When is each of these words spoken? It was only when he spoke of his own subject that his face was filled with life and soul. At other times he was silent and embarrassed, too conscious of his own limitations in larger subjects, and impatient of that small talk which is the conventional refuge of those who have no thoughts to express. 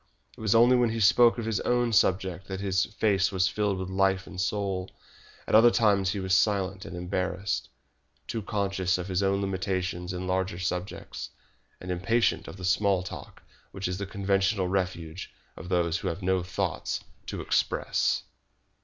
It 0.35 0.41
was 0.41 0.55
only 0.55 0.75
when 0.75 0.89
he 0.89 0.99
spoke 0.99 1.37
of 1.37 1.45
his 1.45 1.59
own 1.59 1.93
subject 1.93 2.47
that 2.47 2.59
his 2.59 2.85
face 2.85 3.31
was 3.31 3.47
filled 3.47 3.77
with 3.77 3.87
life 3.91 4.25
and 4.25 4.41
soul. 4.41 4.89
At 5.45 5.53
other 5.53 5.69
times 5.69 6.09
he 6.09 6.19
was 6.19 6.33
silent 6.35 6.85
and 6.85 6.97
embarrassed, 6.97 7.69
too 8.25 8.41
conscious 8.41 8.97
of 8.97 9.07
his 9.07 9.21
own 9.21 9.41
limitations 9.41 10.11
in 10.11 10.25
larger 10.25 10.57
subjects, 10.57 11.29
and 11.79 11.91
impatient 11.91 12.47
of 12.47 12.57
that 12.57 12.65
small 12.65 13.03
talk 13.03 13.43
which 13.69 13.87
is 13.87 13.99
the 13.99 14.07
conventional 14.07 14.67
refuge 14.67 15.31
of 15.55 15.69
those 15.69 15.99
who 15.99 16.07
have 16.07 16.23
no 16.23 16.41
thoughts 16.41 17.01
to 17.27 17.39
express. 17.39 18.23